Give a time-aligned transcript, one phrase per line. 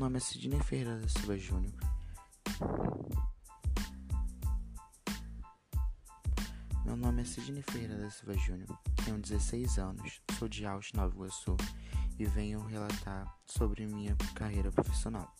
[0.00, 1.74] nome é Sidney Ferreira da Silva Júnior.
[6.86, 11.14] Meu nome é Sidney Ferreira da Silva Júnior, tenho 16 anos, sou de Alves, Nova
[11.14, 11.54] Iguaçu
[12.18, 15.30] e venho relatar sobre minha carreira profissional.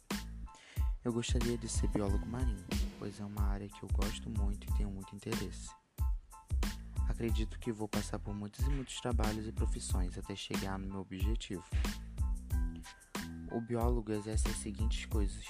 [1.02, 2.66] Eu gostaria de ser biólogo marinho,
[2.98, 5.70] pois é uma área que eu gosto muito e tenho muito interesse.
[7.08, 11.00] Acredito que vou passar por muitos e muitos trabalhos e profissões até chegar no meu
[11.00, 11.64] objetivo.
[13.50, 15.44] O biólogo exerce as seguintes coisas: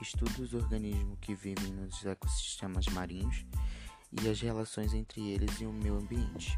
[0.00, 3.44] estuda os organismos que vivem nos ecossistemas marinhos
[4.22, 6.56] e as relações entre eles e o meio ambiente.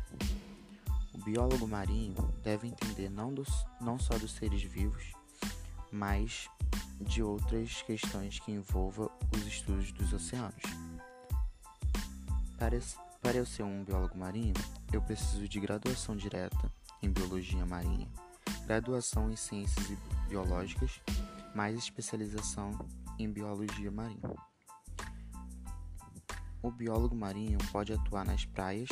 [1.14, 3.48] O biólogo marinho deve entender não, dos,
[3.80, 5.12] não só dos seres vivos,
[5.90, 6.46] mas
[7.00, 10.62] de outras questões que envolvam os estudos dos oceanos.
[12.58, 12.78] Para,
[13.22, 14.54] para eu ser um biólogo marinho,
[14.92, 16.70] eu preciso de graduação direta
[17.02, 18.08] em biologia marinha
[18.72, 19.98] graduação em Ciências
[20.30, 21.02] Biológicas,
[21.54, 22.70] mais especialização
[23.18, 24.34] em Biologia Marinha.
[26.62, 28.88] O biólogo marinho pode atuar nas praias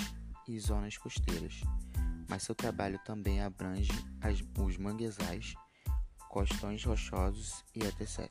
[0.46, 1.62] e zonas costeiras,
[2.28, 5.54] mas seu trabalho também abrange as, os manguezais,
[6.28, 8.30] costões rochosos e etc.